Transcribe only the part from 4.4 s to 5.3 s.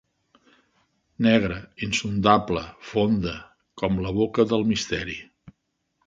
del Misteri.